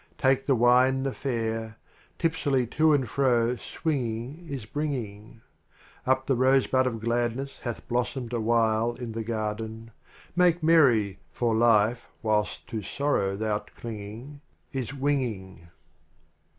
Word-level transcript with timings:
Take 0.17 0.47
the 0.47 0.55
Wine 0.55 1.03
the 1.03 1.13
fair; 1.13 1.77
lipsily 2.23 2.65
to 2.71 2.91
and 2.91 3.07
fro 3.07 3.55
swinging 3.57 4.49
i& 4.51 4.65
bring 4.73 4.95
ing. 4.95 5.41
Up 6.07 6.25
the 6.25 6.35
rose 6.35 6.65
hud 6.65 6.87
of 6.87 7.01
gladness 7.01 7.59
hath 7.59 7.87
blossomed 7.87 8.33
awhile 8.33 8.97
En 8.99 9.11
the 9.11 9.23
garden 9.23 9.91
Make 10.35 10.63
merry, 10.63 11.19
for 11.31 11.53
life, 11.53 12.07
whilst 12.23 12.65
to 12.69 12.81
sorrow 12.81 13.37
thou'rt 13.37 13.75
clinging, 13.75 14.41
is 14.73 14.91
winging. 14.91 15.67